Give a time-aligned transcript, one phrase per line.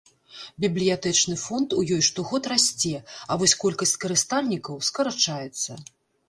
[0.63, 5.71] Бібліятэчны фонд у ёй штогод расце, а вось колькасць карыстальнікаў скарачаецца.